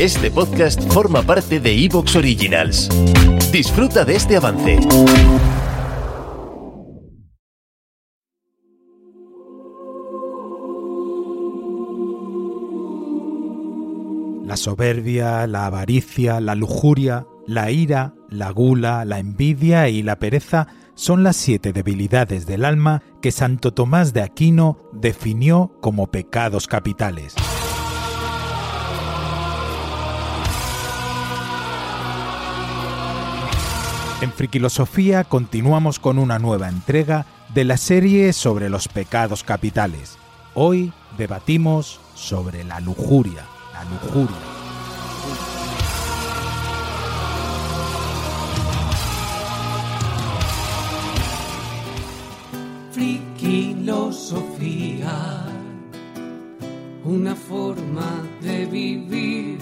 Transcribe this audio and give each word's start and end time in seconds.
Este 0.00 0.28
podcast 0.28 0.82
forma 0.92 1.22
parte 1.22 1.60
de 1.60 1.84
Evox 1.84 2.16
Originals. 2.16 2.88
Disfruta 3.52 4.04
de 4.04 4.16
este 4.16 4.36
avance. 4.36 4.80
La 14.44 14.56
soberbia, 14.56 15.46
la 15.46 15.66
avaricia, 15.66 16.40
la 16.40 16.56
lujuria, 16.56 17.28
la 17.46 17.70
ira, 17.70 18.14
la 18.28 18.50
gula, 18.50 19.04
la 19.04 19.20
envidia 19.20 19.88
y 19.88 20.02
la 20.02 20.18
pereza 20.18 20.66
son 20.96 21.22
las 21.22 21.36
siete 21.36 21.72
debilidades 21.72 22.46
del 22.46 22.64
alma 22.64 23.04
que 23.22 23.30
Santo 23.30 23.72
Tomás 23.72 24.12
de 24.12 24.22
Aquino 24.22 24.76
definió 24.92 25.78
como 25.80 26.08
pecados 26.08 26.66
capitales. 26.66 27.36
En 34.24 34.32
Friquilosofía 34.32 35.22
continuamos 35.24 35.98
con 35.98 36.18
una 36.18 36.38
nueva 36.38 36.70
entrega 36.70 37.26
de 37.52 37.64
la 37.64 37.76
serie 37.76 38.32
sobre 38.32 38.70
los 38.70 38.88
pecados 38.88 39.44
capitales. 39.44 40.16
Hoy 40.54 40.94
debatimos 41.18 42.00
sobre 42.14 42.64
la 42.64 42.80
lujuria, 42.80 43.44
la 43.74 43.84
lujuria. 43.84 44.34
Friquilosofía, 52.92 55.44
una 57.04 57.36
forma 57.36 58.22
de 58.40 58.64
vivir. 58.64 59.58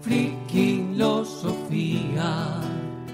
Friquilosofía. 0.00 2.65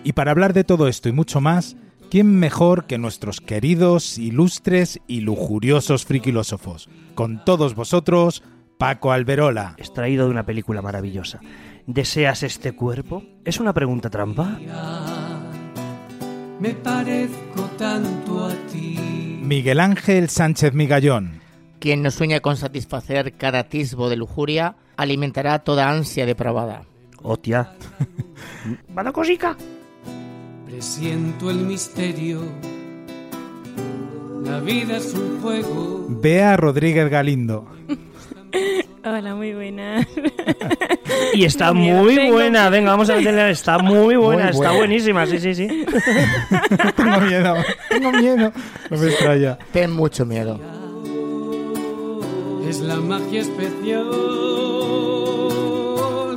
Y 0.04 0.12
para 0.12 0.32
hablar 0.32 0.52
de 0.52 0.64
todo 0.64 0.88
esto 0.88 1.08
y 1.08 1.12
mucho 1.12 1.40
más, 1.40 1.76
¿quién 2.10 2.34
mejor 2.38 2.86
que 2.86 2.98
nuestros 2.98 3.40
queridos, 3.40 4.18
ilustres 4.18 5.00
y 5.06 5.20
lujuriosos 5.20 6.04
friquilósofos? 6.04 6.88
Con 7.14 7.44
todos 7.44 7.74
vosotros, 7.74 8.42
Paco 8.78 9.12
Alberola. 9.12 9.74
extraído 9.78 10.24
de 10.24 10.32
una 10.32 10.44
película 10.44 10.82
maravillosa. 10.82 11.40
¿Deseas 11.86 12.42
este 12.42 12.72
cuerpo? 12.72 13.22
¿Es 13.44 13.60
una 13.60 13.72
pregunta 13.72 14.10
trampa? 14.10 14.58
Me 16.58 16.70
parezco 16.74 17.62
tanto 17.78 18.46
a 18.46 18.54
ti. 18.72 19.38
Miguel 19.42 19.80
Ángel 19.80 20.28
Sánchez 20.28 20.74
Migallón. 20.74 21.40
Quien 21.78 22.02
no 22.02 22.10
sueña 22.10 22.40
con 22.40 22.56
satisfacer 22.56 23.34
cada 23.34 23.60
atisbo 23.60 24.08
de 24.08 24.16
lujuria 24.16 24.76
alimentará 24.96 25.60
toda 25.60 25.90
ansia 25.90 26.26
depravada. 26.26 26.84
Hostia. 27.22 27.72
¿Vada 28.88 29.12
cosica? 29.12 29.56
Presiento 30.72 31.50
el 31.50 31.58
misterio. 31.58 32.40
La 34.42 34.58
vida 34.58 34.96
es 34.96 35.12
un 35.12 35.38
juego. 35.42 36.06
Bea 36.08 36.56
Rodríguez 36.56 37.10
Galindo. 37.10 37.66
Hola, 39.04 39.34
muy 39.34 39.52
buena. 39.52 40.08
Y 41.34 41.44
está 41.44 41.74
muy 41.74 42.16
tengo 42.16 42.32
buena. 42.32 42.70
Venga, 42.70 42.92
vamos 42.92 43.10
a 43.10 43.16
meterle. 43.16 43.50
Está 43.50 43.80
muy 43.80 44.16
buena, 44.16 44.44
está 44.48 44.56
buena. 44.56 44.78
buenísima. 44.78 45.26
Sí, 45.26 45.40
sí, 45.40 45.54
sí. 45.54 45.68
tengo 46.96 47.20
miedo, 47.20 47.54
tengo 47.90 48.12
miedo. 48.12 48.52
No 48.88 48.96
me 48.96 49.06
extraña. 49.08 49.58
Ten 49.72 49.90
mucho 49.90 50.24
miedo. 50.24 50.58
Es 52.66 52.80
la 52.80 52.96
magia 52.96 53.42
especial 53.42 54.06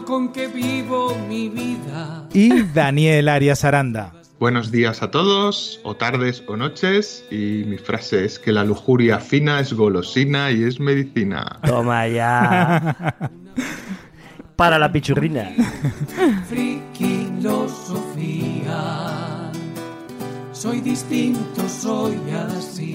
con 0.05 0.33
que 0.33 0.47
vivo 0.47 1.15
mi 1.29 1.47
vida. 1.47 2.27
Y 2.33 2.63
Daniel 2.63 3.29
Arias 3.29 3.63
Aranda. 3.63 4.11
Buenos 4.37 4.69
días 4.69 5.01
a 5.01 5.11
todos, 5.11 5.79
o 5.83 5.95
tardes 5.95 6.43
o 6.47 6.57
noches, 6.57 7.25
y 7.31 7.63
mi 7.65 7.77
frase 7.77 8.25
es 8.25 8.37
que 8.37 8.51
la 8.51 8.65
lujuria 8.65 9.19
fina 9.19 9.61
es 9.61 9.71
golosina 9.71 10.51
y 10.51 10.63
es 10.63 10.77
medicina. 10.77 11.57
Toma 11.65 12.05
ya. 12.09 13.15
Para 14.57 14.77
la 14.77 14.91
pichurrina. 14.91 15.53
Soy 20.51 20.81
distinto, 20.81 21.69
soy 21.69 22.19
así. 22.57 22.94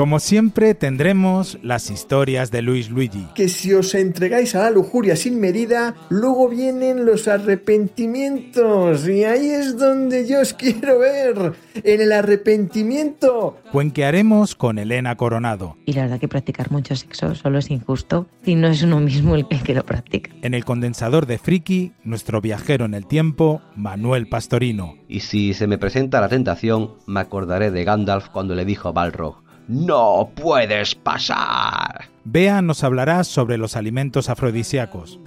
Como 0.00 0.18
siempre, 0.18 0.74
tendremos 0.74 1.58
las 1.62 1.90
historias 1.90 2.50
de 2.50 2.62
Luis 2.62 2.88
Luigi. 2.88 3.26
que 3.34 3.50
si 3.50 3.74
os 3.74 3.94
entregáis 3.94 4.54
a 4.54 4.62
la 4.62 4.70
lujuria 4.70 5.14
sin 5.14 5.38
medida, 5.38 5.94
luego 6.08 6.48
vienen 6.48 7.04
los 7.04 7.28
arrepentimientos. 7.28 9.06
Y 9.06 9.24
ahí 9.24 9.50
es 9.50 9.76
donde 9.76 10.26
yo 10.26 10.40
os 10.40 10.54
quiero 10.54 11.00
ver. 11.00 11.52
En 11.84 12.00
el 12.00 12.12
arrepentimiento. 12.12 13.58
Cuenquearemos 13.72 14.54
con 14.54 14.78
Elena 14.78 15.16
Coronado. 15.16 15.76
Y 15.84 15.92
la 15.92 16.04
verdad 16.04 16.18
que 16.18 16.28
practicar 16.28 16.70
mucho 16.70 16.96
sexo 16.96 17.34
solo 17.34 17.58
es 17.58 17.70
injusto 17.70 18.26
y 18.42 18.54
no 18.54 18.68
es 18.68 18.82
uno 18.82 19.00
mismo 19.00 19.34
el 19.34 19.46
que, 19.48 19.56
el 19.56 19.62
que 19.62 19.74
lo 19.74 19.84
practica. 19.84 20.30
En 20.40 20.54
el 20.54 20.64
condensador 20.64 21.26
de 21.26 21.36
Friki, 21.36 21.92
nuestro 22.04 22.40
viajero 22.40 22.86
en 22.86 22.94
el 22.94 23.04
tiempo, 23.06 23.60
Manuel 23.76 24.28
Pastorino. 24.28 24.94
Y 25.08 25.20
si 25.20 25.52
se 25.52 25.66
me 25.66 25.76
presenta 25.76 26.22
la 26.22 26.30
tentación, 26.30 26.94
me 27.06 27.20
acordaré 27.20 27.70
de 27.70 27.84
Gandalf 27.84 28.30
cuando 28.30 28.54
le 28.54 28.64
dijo 28.64 28.88
a 28.88 28.92
Balrog, 28.92 29.49
¡No 29.70 30.32
puedes 30.34 30.96
pasar! 30.96 32.06
Bea 32.24 32.60
nos 32.60 32.82
hablará 32.82 33.22
sobre 33.22 33.56
los 33.56 33.76
alimentos 33.76 34.28
afrodisíacos. 34.28 35.20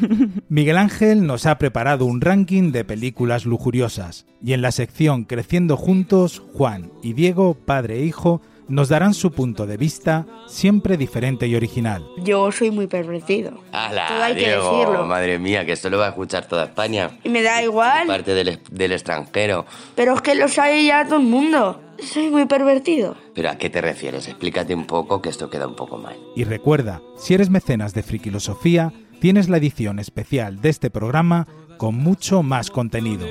Miguel 0.48 0.76
Ángel 0.76 1.26
nos 1.26 1.46
ha 1.46 1.58
preparado 1.58 2.04
un 2.04 2.20
ranking 2.20 2.70
de 2.70 2.84
películas 2.84 3.44
lujuriosas. 3.44 4.24
Y 4.40 4.52
en 4.52 4.62
la 4.62 4.70
sección 4.70 5.24
Creciendo 5.24 5.76
Juntos, 5.76 6.44
Juan 6.52 6.92
y 7.02 7.14
Diego, 7.14 7.54
padre 7.54 7.96
e 7.96 8.04
hijo, 8.04 8.40
nos 8.68 8.88
darán 8.88 9.14
su 9.14 9.30
punto 9.32 9.66
de 9.66 9.76
vista, 9.76 10.26
siempre 10.46 10.96
diferente 10.96 11.46
y 11.46 11.54
original. 11.56 12.06
Yo 12.18 12.52
soy 12.52 12.70
muy 12.70 12.86
pervertido. 12.86 13.60
¡Hala, 13.72 14.06
Todo 14.08 14.22
hay 14.22 14.34
que 14.34 14.40
Diego! 14.46 14.70
decirlo. 14.70 15.06
Madre 15.06 15.38
mía, 15.38 15.64
que 15.66 15.72
esto 15.72 15.88
lo 15.90 15.98
va 15.98 16.06
a 16.06 16.08
escuchar 16.10 16.46
toda 16.46 16.64
España. 16.64 17.10
Y 17.24 17.28
me 17.30 17.42
da 17.42 17.62
igual, 17.62 18.06
Parte 18.06 18.34
del, 18.34 18.60
del 18.70 18.92
extranjero. 18.92 19.64
pero 19.94 20.14
es 20.14 20.22
que 20.22 20.34
lo 20.34 20.48
sabe 20.48 20.84
ya 20.84 21.04
todo 21.04 21.16
el 21.18 21.26
mundo. 21.26 21.80
Soy 22.00 22.30
muy 22.30 22.44
pervertido. 22.46 23.16
¿Pero 23.34 23.50
a 23.50 23.56
qué 23.56 23.70
te 23.70 23.80
refieres? 23.80 24.28
Explícate 24.28 24.74
un 24.74 24.86
poco, 24.86 25.20
que 25.20 25.30
esto 25.30 25.50
queda 25.50 25.66
un 25.66 25.74
poco 25.74 25.96
mal. 25.98 26.16
Y 26.36 26.44
recuerda, 26.44 27.00
si 27.16 27.34
eres 27.34 27.50
mecenas 27.50 27.92
de 27.94 28.02
Frikilosofía, 28.04 28.92
tienes 29.20 29.48
la 29.48 29.56
edición 29.56 29.98
especial 29.98 30.60
de 30.60 30.68
este 30.68 30.90
programa 30.90 31.48
con 31.76 31.96
mucho 31.96 32.42
más 32.44 32.70
contenido. 32.70 33.26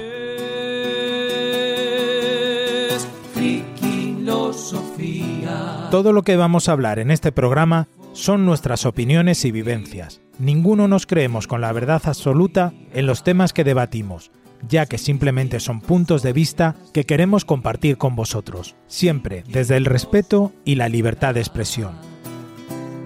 Todo 5.91 6.13
lo 6.13 6.23
que 6.23 6.35
vamos 6.35 6.67
a 6.67 6.73
hablar 6.73 6.99
en 6.99 7.11
este 7.11 7.31
programa 7.31 7.87
son 8.13 8.45
nuestras 8.45 8.85
opiniones 8.85 9.45
y 9.45 9.51
vivencias. 9.51 10.21
Ninguno 10.39 10.87
nos 10.87 11.05
creemos 11.05 11.47
con 11.47 11.61
la 11.61 11.71
verdad 11.71 12.01
absoluta 12.05 12.73
en 12.93 13.05
los 13.05 13.23
temas 13.23 13.53
que 13.53 13.63
debatimos, 13.63 14.31
ya 14.67 14.85
que 14.85 14.97
simplemente 14.97 15.59
son 15.59 15.81
puntos 15.81 16.23
de 16.23 16.33
vista 16.33 16.75
que 16.93 17.05
queremos 17.05 17.45
compartir 17.45 17.97
con 17.97 18.15
vosotros, 18.15 18.75
siempre 18.87 19.43
desde 19.47 19.77
el 19.77 19.85
respeto 19.85 20.51
y 20.65 20.75
la 20.75 20.89
libertad 20.89 21.33
de 21.33 21.41
expresión. 21.41 21.93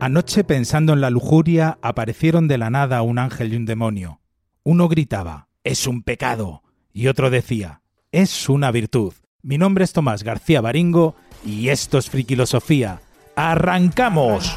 Anoche 0.00 0.44
pensando 0.44 0.92
en 0.92 1.00
la 1.00 1.08
lujuria 1.08 1.78
aparecieron 1.80 2.46
de 2.46 2.58
la 2.58 2.68
nada 2.68 3.00
un 3.02 3.18
ángel 3.18 3.54
y 3.54 3.56
un 3.56 3.64
demonio. 3.64 4.20
Uno 4.62 4.86
gritaba, 4.88 5.48
es 5.64 5.86
un 5.86 6.02
pecado, 6.02 6.62
y 6.92 7.08
otro 7.08 7.30
decía, 7.30 7.80
es 8.14 8.48
una 8.48 8.70
virtud. 8.70 9.12
Mi 9.42 9.58
nombre 9.58 9.82
es 9.82 9.92
Tomás 9.92 10.22
García 10.22 10.60
Baringo 10.60 11.16
y 11.44 11.68
esto 11.70 11.98
es 11.98 12.08
Friquilosofía. 12.08 13.00
¡Arrancamos! 13.34 14.56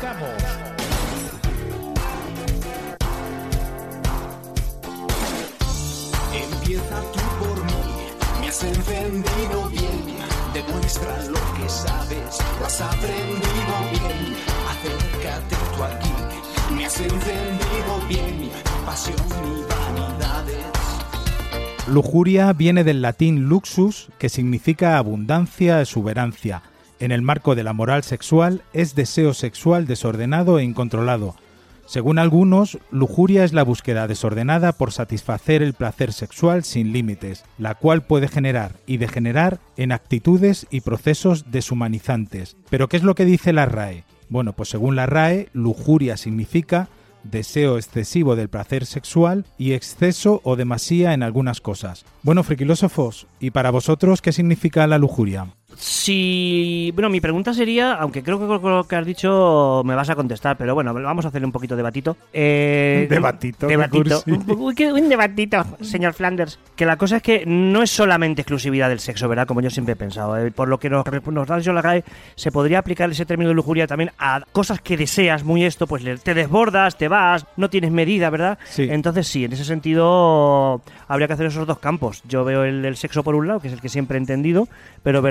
Empieza 6.32 7.02
tú 7.12 7.20
por 7.40 7.66
mí, 7.66 7.74
me 8.42 8.48
has 8.48 8.64
encendido 8.64 9.70
bien. 9.72 10.18
Demuestra 10.54 11.24
lo 11.24 11.40
que 11.58 11.68
sabes, 11.68 12.38
lo 12.60 12.66
has 12.68 12.80
aprendido 12.80 13.76
bien. 13.92 14.36
Acércate 14.70 15.56
tú 15.76 15.84
aquí, 15.84 16.76
me 16.76 16.86
has 16.86 17.00
encendido 17.00 18.08
bien. 18.08 18.52
Pasión 18.86 19.18
y 19.18 19.64
vanidades. 19.68 20.77
Lujuria 21.90 22.52
viene 22.52 22.84
del 22.84 23.02
latín 23.02 23.48
luxus, 23.48 24.10
que 24.18 24.28
significa 24.28 24.98
abundancia, 24.98 25.80
exuberancia. 25.80 26.62
En 27.00 27.14
el 27.14 27.22
marco 27.22 27.56
de 27.56 27.64
la 27.64 27.72
moral 27.72 28.04
sexual 28.04 28.62
es 28.74 28.94
deseo 28.94 29.34
sexual 29.34 29.88
desordenado 29.88 30.60
e 30.60 30.66
incontrolado. 30.66 31.36
Según 31.86 32.20
algunos, 32.20 32.78
lujuria 32.92 33.46
es 33.46 33.54
la 33.54 33.64
búsqueda 33.64 34.06
desordenada 34.10 34.74
por 34.74 34.92
satisfacer 34.92 35.64
el 35.64 35.74
placer 35.74 36.12
sexual 36.12 36.66
sin 36.66 36.92
límites, 36.92 37.46
la 37.58 37.76
cual 37.76 38.02
puede 38.04 38.28
generar 38.28 38.74
y 38.86 38.98
degenerar 38.98 39.62
en 39.78 39.94
actitudes 39.94 40.68
y 40.70 40.82
procesos 40.82 41.50
deshumanizantes. 41.52 42.58
Pero 42.70 42.90
¿qué 42.90 42.98
es 42.98 43.04
lo 43.04 43.16
que 43.16 43.24
dice 43.24 43.54
la 43.54 43.66
RAE? 43.66 44.04
Bueno, 44.28 44.52
pues 44.52 44.68
según 44.68 44.98
la 44.98 45.06
RAE, 45.06 45.48
lujuria 45.54 46.18
significa 46.18 46.90
deseo 47.24 47.78
excesivo 47.78 48.36
del 48.36 48.50
placer 48.50 48.86
sexual 48.86 49.46
y 49.58 49.74
exceso 49.74 50.42
o 50.44 50.56
demasía 50.56 51.14
en 51.14 51.24
algunas 51.24 51.62
cosas. 51.62 52.06
Bueno, 52.24 52.44
friquilósofos, 52.44 53.28
¿y 53.40 53.52
para 53.52 53.72
vosotros 53.72 54.22
qué 54.22 54.32
significa 54.32 54.88
la 54.88 54.98
lujuria? 54.98 55.57
Si. 55.80 56.92
Bueno, 56.94 57.10
mi 57.10 57.22
pregunta 57.22 57.54
sería, 57.54 57.94
aunque 57.94 58.24
creo 58.24 58.40
que 58.40 58.46
con 58.62 58.72
lo 58.72 58.84
que 58.88 58.96
has 58.96 59.06
dicho 59.06 59.82
me 59.86 59.96
vas 59.96 60.10
a 60.10 60.16
contestar, 60.16 60.58
pero 60.58 60.74
bueno, 60.74 60.94
vamos 60.94 61.26
a 61.26 61.28
hacerle 61.30 61.46
un 61.46 61.52
poquito 61.52 61.76
de 61.76 61.78
debatito. 61.78 62.18
Eh, 62.34 63.08
Debatito, 63.10 63.68
Debatito. 63.68 64.24
Un, 64.28 64.44
uy, 64.58 64.76
qué- 64.76 64.92
un 64.92 65.08
debatito, 65.08 65.64
señor 65.82 66.14
Flanders. 66.14 66.60
Que 66.76 66.86
la 66.86 66.98
cosa 66.98 67.18
es 67.18 67.22
que 67.24 67.46
no 67.46 67.84
es 67.84 67.90
solamente 67.92 68.42
exclusividad 68.42 68.90
del 68.90 69.00
sexo, 69.00 69.28
¿verdad? 69.30 69.48
Como 69.48 69.62
yo 69.62 69.70
siempre 69.70 69.94
he 69.94 69.96
pensado. 69.96 70.38
eh. 70.38 70.52
Por 70.52 70.68
lo 70.68 70.80
que 70.80 70.90
nos, 70.90 71.06
nos 71.32 71.48
da 71.48 71.58
la 71.74 71.82
RAE, 71.82 72.04
se 72.36 72.52
podría 72.52 72.80
aplicar 72.80 73.10
ese 73.10 73.26
término 73.26 73.50
de 73.50 73.56
lujuria 73.56 73.88
también 73.88 74.12
a 74.18 74.42
cosas 74.52 74.82
que 74.82 74.98
deseas 74.98 75.44
muy 75.44 75.64
esto, 75.64 75.88
pues 75.88 76.04
te 76.24 76.34
desbordas, 76.34 76.98
te 76.98 77.08
vas, 77.08 77.46
no 77.56 77.70
tienes 77.70 77.92
medida, 77.92 78.30
¿verdad? 78.30 78.58
Sí. 78.66 78.88
Entonces 78.90 79.28
sí, 79.28 79.46
en 79.46 79.54
ese 79.54 79.66
sentido 79.66 80.82
habría 81.08 81.28
que 81.28 81.34
hacer 81.34 81.46
esos 81.48 81.68
dos 81.68 81.80
campos. 81.80 82.22
Yo 82.28 82.44
veo 82.44 82.64
el, 82.64 82.96
sexo 82.98 83.24
por 83.24 83.36
un 83.36 83.48
lado, 83.48 83.60
que 83.60 83.68
es 83.68 83.74
el 83.74 83.82
que 83.82 83.90
siempre 83.90 84.18
he 84.18 84.22
entendido, 84.22 84.68
pero 85.04 85.22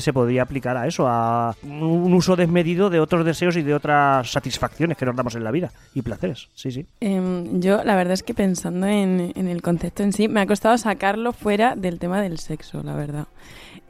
se 0.00 0.12
podría 0.12 0.42
aplicar 0.42 0.76
a 0.76 0.86
eso, 0.86 1.06
a 1.06 1.54
un 1.62 2.12
uso 2.12 2.36
desmedido 2.36 2.90
de 2.90 3.00
otros 3.00 3.24
deseos 3.24 3.56
y 3.56 3.62
de 3.62 3.74
otras 3.74 4.30
satisfacciones 4.30 4.96
que 4.96 5.06
nos 5.06 5.16
damos 5.16 5.34
en 5.34 5.44
la 5.44 5.50
vida 5.50 5.70
y 5.94 6.02
placeres. 6.02 6.48
Sí, 6.54 6.70
sí. 6.70 6.86
Em, 7.00 7.60
yo, 7.60 7.82
la 7.84 7.96
verdad 7.96 8.14
es 8.14 8.22
que 8.22 8.34
pensando 8.34 8.86
en, 8.86 9.32
en 9.34 9.48
el 9.48 9.62
concepto 9.62 10.02
en 10.02 10.12
sí, 10.12 10.28
me 10.28 10.40
ha 10.40 10.46
costado 10.46 10.76
sacarlo 10.78 11.32
fuera 11.32 11.74
del 11.76 11.98
tema 11.98 12.20
del 12.20 12.38
sexo, 12.38 12.82
la 12.82 12.94
verdad. 12.94 13.26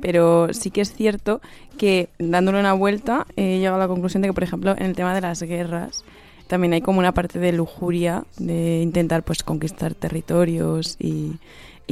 Pero 0.00 0.52
sí 0.52 0.70
que 0.70 0.80
es 0.80 0.92
cierto 0.92 1.40
que 1.78 2.08
dándole 2.18 2.60
una 2.60 2.72
vuelta 2.72 3.26
he 3.36 3.58
llegado 3.58 3.76
a 3.76 3.80
la 3.80 3.88
conclusión 3.88 4.22
de 4.22 4.28
que, 4.28 4.34
por 4.34 4.42
ejemplo, 4.42 4.72
en 4.72 4.86
el 4.86 4.96
tema 4.96 5.14
de 5.14 5.20
las 5.20 5.42
guerras, 5.42 6.04
también 6.46 6.72
hay 6.72 6.80
como 6.80 6.98
una 6.98 7.12
parte 7.12 7.38
de 7.38 7.52
lujuria, 7.52 8.24
de 8.38 8.80
intentar 8.82 9.22
pues 9.22 9.42
conquistar 9.42 9.94
territorios 9.94 10.96
y, 10.98 11.36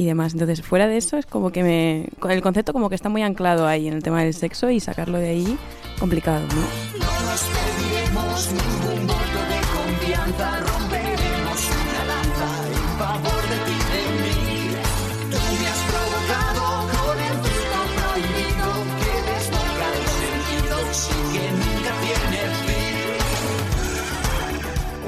y 0.01 0.05
demás. 0.05 0.33
Entonces, 0.33 0.61
fuera 0.61 0.87
de 0.87 0.97
eso, 0.97 1.17
es 1.17 1.25
como 1.25 1.51
que 1.51 1.63
me. 1.63 2.09
El 2.29 2.41
concepto 2.41 2.73
como 2.73 2.89
que 2.89 2.95
está 2.95 3.09
muy 3.09 3.21
anclado 3.21 3.67
ahí 3.67 3.87
en 3.87 3.93
el 3.93 4.03
tema 4.03 4.23
del 4.23 4.33
sexo 4.33 4.69
y 4.69 4.79
sacarlo 4.79 5.19
de 5.19 5.29
ahí, 5.29 5.57
complicado, 5.99 6.41
¿no? 6.47 6.55
No 6.55 7.21
nos 7.29 8.51
ningún 8.51 9.07
voto 9.07 9.39
de 9.49 9.59
confianza, 9.75 10.70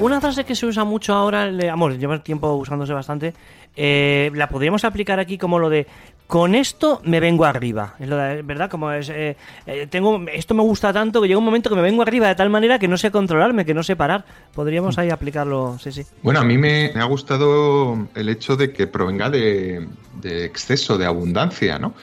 Una 0.00 0.20
frase 0.20 0.44
que 0.44 0.54
se 0.54 0.66
usa 0.66 0.84
mucho 0.84 1.14
ahora, 1.14 1.50
vamos, 1.50 1.96
lleva 1.98 2.18
tiempo 2.22 2.52
usándose 2.54 2.92
bastante, 2.92 3.32
eh, 3.76 4.30
la 4.34 4.48
podríamos 4.48 4.84
aplicar 4.84 5.18
aquí 5.20 5.38
como 5.38 5.58
lo 5.58 5.70
de 5.70 5.86
con 6.26 6.54
esto 6.54 7.00
me 7.04 7.20
vengo 7.20 7.44
arriba, 7.44 7.94
es 8.00 8.08
lo 8.08 8.16
de- 8.16 8.42
¿verdad? 8.42 8.68
Como 8.70 8.90
es, 8.90 9.08
eh, 9.10 9.36
eh, 9.66 9.86
tengo, 9.88 10.22
esto 10.32 10.54
me 10.54 10.62
gusta 10.62 10.92
tanto 10.92 11.20
que 11.22 11.28
llega 11.28 11.38
un 11.38 11.44
momento 11.44 11.70
que 11.70 11.76
me 11.76 11.82
vengo 11.82 12.02
arriba 12.02 12.28
de 12.28 12.34
tal 12.34 12.50
manera 12.50 12.78
que 12.78 12.88
no 12.88 12.96
sé 12.96 13.10
controlarme, 13.10 13.64
que 13.64 13.74
no 13.74 13.82
sé 13.82 13.94
parar. 13.94 14.24
Podríamos 14.54 14.98
ahí 14.98 15.10
aplicarlo, 15.10 15.76
sí, 15.78 15.92
sí. 15.92 16.02
Bueno, 16.22 16.40
a 16.40 16.44
mí 16.44 16.56
me, 16.58 16.90
me 16.94 17.00
ha 17.00 17.04
gustado 17.04 18.08
el 18.14 18.28
hecho 18.30 18.56
de 18.56 18.72
que 18.72 18.86
provenga 18.86 19.28
de, 19.30 19.86
de 20.20 20.44
exceso, 20.44 20.96
de 20.98 21.06
abundancia, 21.06 21.78
¿no? 21.78 21.94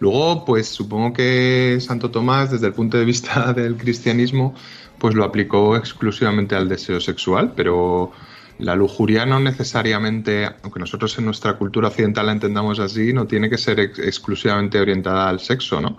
Luego, 0.00 0.44
pues 0.44 0.68
supongo 0.68 1.12
que 1.12 1.78
Santo 1.80 2.10
Tomás, 2.10 2.50
desde 2.50 2.66
el 2.66 2.74
punto 2.74 2.98
de 2.98 3.04
vista 3.04 3.52
del 3.56 3.76
cristianismo, 3.76 4.54
pues 4.98 5.14
lo 5.14 5.24
aplicó 5.24 5.76
exclusivamente 5.76 6.54
al 6.54 6.68
deseo 6.68 7.00
sexual, 7.00 7.52
pero 7.56 8.12
la 8.58 8.74
lujuria 8.76 9.26
no 9.26 9.40
necesariamente, 9.40 10.48
aunque 10.62 10.78
nosotros 10.80 11.18
en 11.18 11.24
nuestra 11.24 11.54
cultura 11.58 11.88
occidental 11.88 12.26
la 12.26 12.32
entendamos 12.32 12.78
así, 12.78 13.12
no 13.12 13.26
tiene 13.26 13.50
que 13.50 13.58
ser 13.58 13.80
ex- 13.80 13.98
exclusivamente 13.98 14.78
orientada 14.80 15.28
al 15.28 15.40
sexo, 15.40 15.80
¿no? 15.80 15.98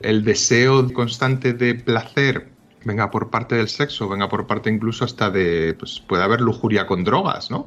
El 0.00 0.24
deseo 0.24 0.92
constante 0.92 1.52
de 1.52 1.74
placer, 1.74 2.48
venga 2.84 3.10
por 3.10 3.30
parte 3.30 3.54
del 3.56 3.68
sexo, 3.68 4.08
venga 4.08 4.28
por 4.28 4.46
parte 4.46 4.70
incluso 4.70 5.04
hasta 5.04 5.30
de, 5.30 5.74
pues 5.78 6.00
puede 6.00 6.22
haber 6.24 6.40
lujuria 6.40 6.86
con 6.86 7.04
drogas, 7.04 7.50
¿no? 7.50 7.66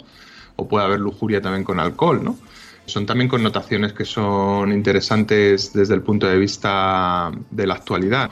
O 0.57 0.67
puede 0.67 0.85
haber 0.85 0.99
lujuria 0.99 1.41
también 1.41 1.63
con 1.63 1.79
alcohol, 1.79 2.23
¿no? 2.23 2.37
Son 2.85 3.05
también 3.05 3.27
connotaciones 3.27 3.93
que 3.93 4.05
son 4.05 4.71
interesantes 4.71 5.73
desde 5.73 5.95
el 5.95 6.01
punto 6.01 6.27
de 6.27 6.37
vista 6.37 7.31
de 7.51 7.67
la 7.67 7.75
actualidad. 7.75 8.29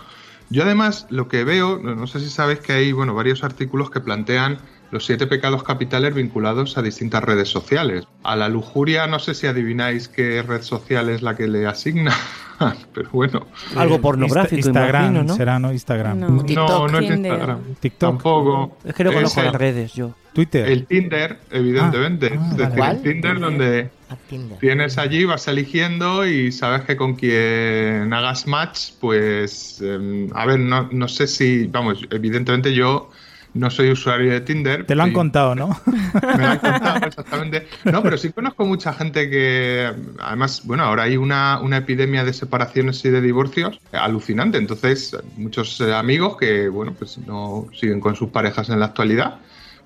Yo 0.49 0.63
además 0.63 1.07
lo 1.09 1.27
que 1.27 1.43
veo, 1.43 1.79
no 1.79 2.05
sé 2.05 2.19
si 2.19 2.29
sabéis 2.29 2.59
que 2.59 2.73
hay 2.73 2.91
bueno, 2.91 3.15
varios 3.15 3.43
artículos 3.43 3.89
que 3.89 3.99
plantean 3.99 4.59
los 4.91 5.07
siete 5.07 5.25
pecados 5.25 5.63
capitales 5.63 6.13
vinculados 6.13 6.77
a 6.77 6.83
distintas 6.83 7.23
redes 7.23 7.49
sociales. 7.49 8.05
A 8.23 8.35
la 8.35 8.47
lujuria 8.47 9.07
no 9.07 9.17
sé 9.17 9.33
si 9.33 9.47
adivináis 9.47 10.07
qué 10.07 10.43
red 10.43 10.61
social 10.61 11.09
es 11.09 11.23
la 11.23 11.35
que 11.35 11.47
le 11.47 11.65
asigna, 11.65 12.13
pero 12.93 13.09
bueno. 13.11 13.47
Algo 13.75 13.99
pornográfico, 14.01 14.55
Insta- 14.55 14.67
Instagram, 14.67 15.03
imagino, 15.03 15.23
¿no? 15.23 15.35
será, 15.35 15.59
¿no? 15.59 15.71
Instagram. 15.71 16.19
No. 16.19 16.29
No, 16.29 16.43
TikTok, 16.45 16.91
no 16.91 16.99
es 16.99 17.07
Tinder. 17.07 17.31
Instagram. 17.31 17.59
TikTok. 17.79 18.09
Tampoco. 18.09 18.77
Es 18.83 18.93
que 18.93 19.03
no 19.03 19.13
conozco 19.13 19.41
las 19.41 19.55
redes 19.55 19.93
yo. 19.93 20.13
Twitter. 20.33 20.67
El 20.67 20.87
Tinder, 20.87 21.39
evidentemente. 21.51 22.31
Ah, 22.33 22.39
ah, 22.41 22.47
es 22.51 22.57
decir, 22.57 22.75
¿cuál? 22.77 22.95
el 22.95 23.01
Tinder 23.03 23.39
donde 23.39 23.89
A 24.09 24.15
Tinder. 24.15 24.57
tienes 24.57 24.97
allí, 24.97 25.25
vas 25.25 25.47
eligiendo 25.47 26.25
y 26.25 26.51
sabes 26.51 26.81
que 26.81 26.95
con 26.97 27.13
quien 27.15 28.11
hagas 28.11 28.47
match, 28.47 28.93
pues, 28.99 29.79
eh, 29.83 30.27
a 30.33 30.45
ver, 30.47 30.59
no, 30.59 30.89
no 30.91 31.07
sé 31.07 31.27
si, 31.27 31.67
vamos, 31.67 31.99
evidentemente 32.09 32.73
yo 32.73 33.11
no 33.53 33.69
soy 33.69 33.91
usuario 33.91 34.31
de 34.31 34.41
Tinder. 34.41 34.85
Te 34.85 34.95
lo 34.95 35.03
han 35.03 35.13
contado, 35.13 35.55
¿no? 35.55 35.79
Me 35.85 36.43
lo 36.43 36.47
han 36.47 36.59
contado, 36.59 37.05
exactamente. 37.05 37.67
No, 37.85 38.01
pero 38.01 38.17
sí 38.17 38.31
conozco 38.31 38.65
mucha 38.65 38.93
gente 38.93 39.29
que, 39.29 39.91
además, 40.19 40.61
bueno, 40.65 40.83
ahora 40.83 41.03
hay 41.03 41.17
una, 41.17 41.59
una 41.61 41.77
epidemia 41.77 42.23
de 42.23 42.33
separaciones 42.33 43.03
y 43.05 43.09
de 43.09 43.21
divorcios 43.21 43.79
alucinante. 43.91 44.57
Entonces, 44.57 45.15
muchos 45.37 45.79
eh, 45.81 45.93
amigos 45.93 46.37
que, 46.37 46.67
bueno, 46.67 46.93
pues 46.97 47.17
no 47.19 47.67
siguen 47.73 47.99
con 47.99 48.15
sus 48.15 48.29
parejas 48.29 48.69
en 48.69 48.79
la 48.79 48.87
actualidad, 48.87 49.39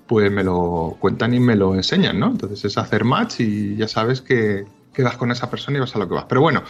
pues 0.06 0.32
me 0.32 0.42
lo 0.42 0.96
cuentan 0.98 1.34
y 1.34 1.40
me 1.40 1.54
lo 1.54 1.74
enseñan, 1.74 2.18
¿no? 2.18 2.28
Entonces 2.28 2.64
es 2.64 2.78
hacer 2.78 3.04
match 3.04 3.40
y 3.40 3.76
ya 3.76 3.88
sabes 3.88 4.22
que 4.22 4.64
quedas 4.94 5.16
con 5.16 5.30
esa 5.30 5.50
persona 5.50 5.76
y 5.76 5.80
vas 5.80 5.94
a 5.94 5.98
lo 5.98 6.08
que 6.08 6.14
vas. 6.14 6.24
Pero 6.28 6.40
bueno, 6.40 6.64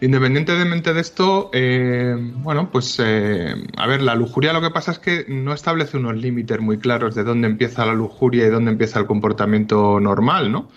independientemente 0.00 0.92
de 0.92 1.00
esto, 1.00 1.50
eh, 1.52 2.14
bueno, 2.18 2.70
pues 2.70 3.00
eh, 3.02 3.54
a 3.76 3.86
ver, 3.86 4.02
la 4.02 4.14
lujuria 4.14 4.52
lo 4.52 4.60
que 4.60 4.70
pasa 4.70 4.92
es 4.92 4.98
que 4.98 5.24
no 5.28 5.52
establece 5.52 5.96
unos 5.96 6.16
límites 6.16 6.60
muy 6.60 6.78
claros 6.78 7.14
de 7.14 7.24
dónde 7.24 7.48
empieza 7.48 7.86
la 7.86 7.94
lujuria 7.94 8.46
y 8.46 8.50
dónde 8.50 8.70
empieza 8.70 8.98
el 8.98 9.06
comportamiento 9.06 9.98
normal, 10.00 10.52
¿no? 10.52 10.68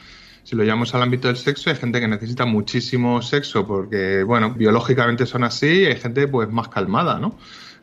Si 0.44 0.56
lo 0.56 0.64
llevamos 0.64 0.96
al 0.96 1.04
ámbito 1.04 1.28
del 1.28 1.38
sexo, 1.38 1.70
hay 1.70 1.76
gente 1.76 2.00
que 2.00 2.08
necesita 2.08 2.46
muchísimo 2.46 3.22
sexo 3.22 3.68
porque, 3.68 4.24
bueno, 4.24 4.54
biológicamente 4.54 5.26
son 5.26 5.44
así 5.44 5.82
y 5.82 5.86
hay 5.86 5.98
gente 5.98 6.28
pues 6.28 6.50
más 6.50 6.70
calmada, 6.70 7.20
¿no? 7.20 7.38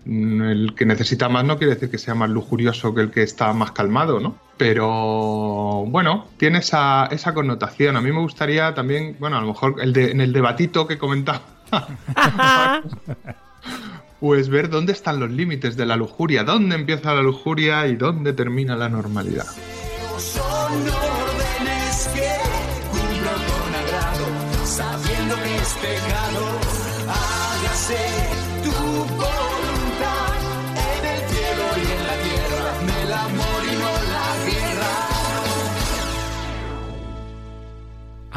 El 0.06 0.74
que 0.76 0.86
necesita 0.86 1.28
más 1.28 1.44
no 1.44 1.58
quiere 1.58 1.74
decir 1.74 1.90
que 1.90 1.98
sea 1.98 2.14
más 2.14 2.30
lujurioso 2.30 2.94
que 2.94 3.00
el 3.00 3.10
que 3.10 3.22
está 3.22 3.52
más 3.52 3.72
calmado, 3.72 4.20
¿no? 4.20 4.36
Pero 4.56 5.84
bueno, 5.88 6.26
tiene 6.36 6.58
esa, 6.58 7.06
esa 7.06 7.34
connotación. 7.34 7.96
A 7.96 8.00
mí 8.00 8.12
me 8.12 8.20
gustaría 8.20 8.72
también, 8.72 9.16
bueno, 9.18 9.36
a 9.36 9.40
lo 9.40 9.48
mejor 9.48 9.76
el 9.82 9.92
de, 9.92 10.12
en 10.12 10.20
el 10.20 10.32
debatito 10.32 10.86
que 10.86 10.96
comentaba, 10.96 11.42
pues 14.20 14.48
ver 14.48 14.70
dónde 14.70 14.92
están 14.92 15.18
los 15.18 15.30
límites 15.30 15.76
de 15.76 15.86
la 15.86 15.96
lujuria, 15.96 16.44
dónde 16.44 16.76
empieza 16.76 17.12
la 17.12 17.22
lujuria 17.22 17.86
y 17.88 17.96
dónde 17.96 18.32
termina 18.32 18.76
la 18.76 18.88
normalidad. 18.88 19.46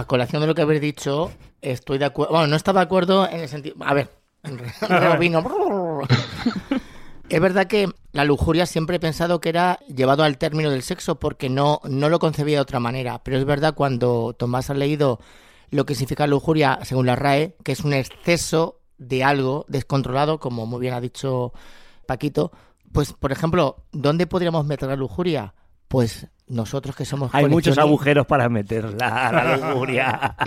Colación 0.09 0.41
de 0.41 0.47
lo 0.47 0.55
que 0.55 0.63
habéis 0.63 0.81
dicho, 0.81 1.31
estoy 1.61 1.99
de 1.99 2.05
acuerdo. 2.05 2.33
Bueno, 2.33 2.47
no 2.47 2.55
estaba 2.55 2.81
de 2.81 2.85
acuerdo 2.85 3.29
en 3.29 3.41
el 3.41 3.47
sentido. 3.47 3.75
A 3.79 3.93
ver. 3.93 4.09
Es 7.29 7.39
verdad 7.39 7.67
que 7.67 7.87
la 8.11 8.25
lujuria 8.25 8.65
siempre 8.65 8.95
he 8.95 8.99
pensado 8.99 9.39
que 9.39 9.49
era 9.49 9.77
llevado 9.81 10.23
al 10.23 10.39
término 10.39 10.71
del 10.71 10.81
sexo 10.81 11.19
porque 11.19 11.47
no, 11.47 11.79
no 11.83 12.09
lo 12.09 12.17
concebía 12.17 12.57
de 12.57 12.61
otra 12.61 12.79
manera. 12.79 13.23
Pero 13.23 13.37
es 13.37 13.45
verdad 13.45 13.75
cuando 13.75 14.33
Tomás 14.33 14.71
ha 14.71 14.73
leído 14.73 15.19
lo 15.69 15.85
que 15.85 15.93
significa 15.93 16.25
lujuria 16.25 16.79
según 16.81 17.05
la 17.05 17.15
RAE, 17.15 17.55
que 17.63 17.73
es 17.73 17.81
un 17.81 17.93
exceso 17.93 18.79
de 18.97 19.23
algo 19.23 19.63
descontrolado, 19.67 20.39
como 20.39 20.65
muy 20.65 20.81
bien 20.81 20.95
ha 20.95 21.01
dicho 21.01 21.53
Paquito. 22.07 22.51
Pues, 22.91 23.13
por 23.13 23.31
ejemplo, 23.31 23.83
¿dónde 23.91 24.25
podríamos 24.25 24.65
meter 24.65 24.89
la 24.89 24.95
lujuria? 24.95 25.53
Pues 25.87 26.25
nosotros 26.49 26.95
que 26.95 27.05
somos 27.05 27.29
Hay 27.33 27.45
muchos 27.47 27.77
agujeros 27.77 28.25
para 28.27 28.49
meterla 28.49 29.29
a 29.29 29.31
la 29.31 29.57
lujuria. 29.57 30.35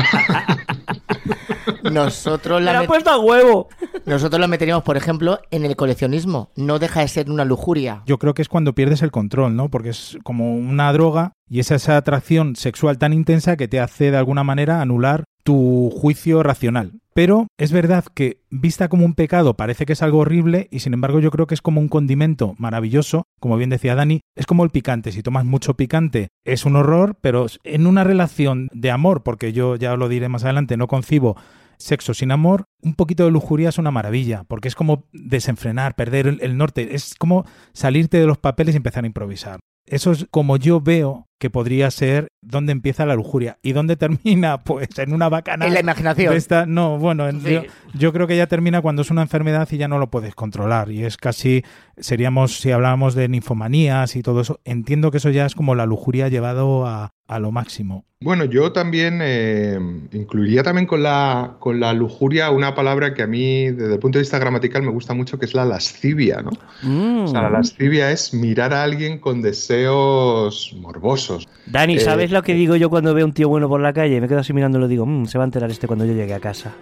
Nosotros 1.91 2.61
Me 2.61 2.67
la, 2.67 2.73
la 2.73 2.79
ha 2.81 2.83
met- 2.83 2.87
puesto 2.87 3.11
a 3.11 3.19
huevo. 3.19 3.69
Nosotros 4.07 4.41
la 4.41 4.47
meteríamos, 4.47 4.85
por 4.85 4.97
ejemplo, 4.97 5.41
en 5.51 5.65
el 5.65 5.77
coleccionismo. 5.77 6.51
No 6.57 6.79
deja 6.79 7.01
de 7.01 7.09
ser 7.09 7.31
una 7.31 7.45
lujuria. 7.45 8.03
Yo 8.07 8.19
creo 8.19 8.35
que 8.35 8.43
es 8.43 8.49
cuando 8.49 8.73
pierdes 8.75 9.03
el 9.03 9.11
control, 9.11 9.57
¿no? 9.57 9.69
Porque 9.69 9.91
es 9.91 10.17
como 10.23 10.55
una 10.57 10.93
droga 10.93 11.33
y 11.49 11.61
es 11.61 11.71
esa 11.71 11.97
atracción 11.97 12.57
sexual 12.57 12.99
tan 12.99 13.13
intensa 13.13 13.57
que 13.57 13.69
te 13.69 13.81
hace 13.81 14.11
de 14.11 14.17
alguna 14.17 14.45
manera 14.45 14.81
anular 14.81 15.25
tu 15.45 15.91
juicio 15.91 16.43
racional. 16.43 17.01
Pero 17.15 17.47
es 17.59 17.73
verdad 17.73 18.05
que 18.15 18.41
vista 18.51 18.89
como 18.89 19.05
un 19.05 19.15
pecado 19.15 19.55
parece 19.55 19.85
que 19.85 19.93
es 19.93 20.03
algo 20.03 20.19
horrible 20.19 20.69
y 20.71 20.81
sin 20.81 20.95
embargo 20.95 21.21
yo 21.21 21.31
creo 21.31 21.47
que 21.47 21.55
es 21.55 21.63
como 21.63 21.81
un 21.81 21.89
condimento 21.89 22.55
maravilloso, 22.59 23.25
como 23.39 23.57
bien 23.57 23.71
decía 23.71 23.95
Dani, 23.95 24.21
es 24.35 24.47
como 24.47 24.65
el 24.65 24.71
picante, 24.71 25.13
si 25.13 25.23
tomas 25.23 25.45
mucho 25.45 25.75
picante 25.75 26.29
es 26.45 26.65
un 26.65 26.77
horror, 26.77 27.17
pero 27.21 27.47
en 27.65 27.87
una 27.87 28.05
relación 28.05 28.69
de 28.73 28.91
amor, 28.91 29.23
porque 29.23 29.53
yo 29.53 29.77
ya 29.77 29.97
lo 29.97 30.09
diré 30.09 30.29
más 30.29 30.45
adelante, 30.45 30.77
no 30.77 30.89
concibo 30.89 31.37
sexo 31.79 32.15
sin 32.15 32.31
amor, 32.31 32.65
un 32.81 32.95
poquito 32.95 33.25
de 33.25 33.31
lujuria 33.31 33.69
es 33.69 33.79
una 33.79 33.91
maravilla, 33.91 34.45
porque 34.45 34.69
es 34.69 34.75
como 34.75 35.05
desenfrenar, 35.13 35.97
perder 35.97 36.39
el, 36.41 36.57
norte, 36.57 36.95
es 36.95 37.15
como 37.17 37.45
salirte 37.73 38.19
de 38.19 38.27
los 38.27 38.39
papeles 38.39 38.75
y 38.75 38.79
empezar 38.79 39.05
a 39.05 39.09
improvisar. 39.09 39.61
Eso 39.87 40.13
es 40.13 40.27
como 40.31 40.57
yo 40.57 40.81
veo 40.81 41.27
que 41.43 41.51
podría 41.51 41.91
ser 41.91 42.29
dónde 42.41 42.71
empieza 42.71 43.05
la 43.05 43.17
lujuria 43.17 43.59
y 43.63 43.73
dónde 43.73 43.97
termina, 43.97 44.59
pues 44.65 44.97
en 45.01 45.13
una 45.13 45.29
bacana. 45.29 45.67
En 45.67 45.75
la 45.75 45.81
imaginación. 45.81 46.35
esta- 46.37 46.67
no, 46.67 46.99
bueno, 46.99 47.29
en- 47.29 47.41
Sí. 47.41 47.51
yo, 47.53 47.63
yo 47.95 48.13
creo 48.13 48.29
que 48.29 48.37
ya 48.37 48.47
termina 48.47 48.81
cuando 48.81 49.03
es 49.03 49.11
una 49.11 49.23
enfermedad 49.23 49.69
y 49.73 49.77
ya 49.77 49.89
no 49.89 49.99
lo 49.99 50.09
puedes 50.09 50.37
controlar. 50.37 50.93
Y 50.93 51.05
es 51.05 51.17
casi, 51.17 51.65
seríamos, 51.97 52.61
si 52.61 52.71
hablábamos 52.71 53.17
de 53.17 53.27
ninfomanías 53.29 54.15
y 54.15 54.23
todo 54.23 54.41
eso, 54.43 54.61
entiendo 54.65 55.11
que 55.11 55.17
eso 55.17 55.31
ya 55.31 55.45
es 55.45 55.57
como 55.57 55.75
la 55.75 55.85
lujuria 55.85 56.29
llevado 56.29 56.87
a, 56.87 57.11
a 57.27 57.39
lo 57.41 57.51
máximo. 57.51 58.05
Bueno, 58.21 58.45
yo 58.45 58.71
también 58.71 59.19
eh, 59.21 59.81
incluiría 60.13 60.63
también 60.63 60.87
con 60.87 61.03
la, 61.03 61.57
con 61.59 61.81
la 61.81 61.93
lujuria 61.93 62.51
una 62.53 62.73
palabra 62.77 63.15
que 63.15 63.23
a 63.23 63.27
mí, 63.27 63.69
desde 63.73 63.95
el 63.95 63.99
punto 63.99 64.19
de 64.19 64.23
vista 64.23 64.39
gramatical, 64.39 64.83
me 64.85 64.93
gusta 64.93 65.13
mucho, 65.13 65.41
que 65.41 65.47
es 65.47 65.55
la 65.55 65.65
lascivia, 65.65 66.41
¿no? 66.41 67.25
O 67.25 67.27
sea, 67.27 67.43
la 67.43 67.51
lascivia 67.51 68.13
es 68.13 68.33
mirar 68.33 68.73
a 68.75 68.85
alguien 68.85 69.19
con 69.19 69.43
deseos 69.43 70.73
morbosos. 70.81 71.32
Dani, 71.67 71.97
Eh, 71.97 72.01
¿sabes 72.01 72.31
lo 72.31 72.43
que 72.43 72.55
digo 72.55 72.77
yo 72.77 72.91
cuando 72.91 73.15
veo 73.15 73.25
un 73.27 73.33
tío 73.33 73.49
bueno 73.49 73.69
por 73.69 73.81
la 73.81 73.93
calle? 73.93 74.21
Me 74.21 74.29
quedo 74.29 74.41
así 74.41 74.53
mirándolo 74.53 74.87
y 74.87 74.89
digo, 74.91 75.07
"Mm, 75.07 75.27
se 75.27 75.39
va 75.39 75.45
a 75.45 75.47
enterar 75.47 75.71
este 75.71 75.87
cuando 75.87 76.05
yo 76.05 76.13
llegue 76.13 76.35
a 76.35 76.41
casa. 76.41 76.73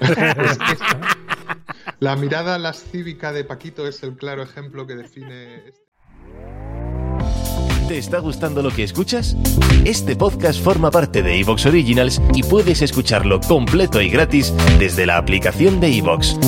La 2.00 2.14
mirada 2.16 2.58
lascívica 2.58 3.32
de 3.32 3.44
Paquito 3.44 3.86
es 3.88 4.02
el 4.04 4.14
claro 4.16 4.42
ejemplo 4.42 4.86
que 4.86 4.94
define... 4.94 5.56
este 5.66 5.88
¿Te 7.88 7.96
está 7.96 8.18
gustando 8.18 8.62
lo 8.62 8.70
que 8.70 8.82
escuchas? 8.84 9.34
Este 9.86 10.14
podcast 10.14 10.62
forma 10.62 10.90
parte 10.90 11.22
de 11.22 11.40
Evox 11.40 11.64
Originals 11.64 12.20
y 12.34 12.42
puedes 12.42 12.82
escucharlo 12.82 13.40
completo 13.40 14.02
y 14.02 14.10
gratis 14.10 14.52
desde 14.78 15.06
la 15.06 15.16
aplicación 15.16 15.80
de 15.80 15.96
Evox. 15.96 16.38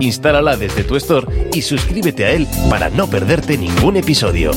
Instálala 0.00 0.56
desde 0.56 0.82
tu 0.82 0.96
store 0.96 1.50
y 1.54 1.62
suscríbete 1.62 2.24
a 2.24 2.32
él 2.32 2.48
para 2.68 2.90
no 2.90 3.06
perderte 3.08 3.56
ningún 3.56 3.96
episodio. 3.96 4.50